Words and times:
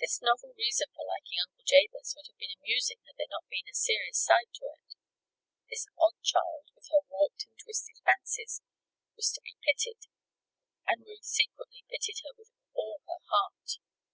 This 0.00 0.22
novel 0.22 0.54
reason 0.56 0.86
for 0.96 1.04
liking 1.04 1.36
Uncle 1.46 1.64
Jabez 1.68 2.14
would 2.16 2.24
have 2.32 2.38
been 2.38 2.56
amusing 2.56 2.96
had 3.04 3.12
there 3.18 3.28
not 3.28 3.44
been 3.50 3.68
a 3.68 3.74
serious 3.74 4.16
side 4.16 4.48
to 4.54 4.64
it. 4.72 4.96
This 5.68 5.86
odd 6.00 6.16
child, 6.22 6.70
with 6.74 6.88
her 6.88 7.04
warped 7.10 7.44
and 7.44 7.58
twisted 7.58 7.98
fancies, 8.02 8.62
was 9.16 9.30
to 9.32 9.42
be 9.42 9.58
pitied, 9.60 10.08
and 10.86 11.04
Ruth 11.04 11.24
secretly 11.26 11.84
pitied 11.90 12.20
her 12.24 12.32
with 12.38 12.50
all 12.72 13.02
her 13.06 13.20
heart. 13.28 13.76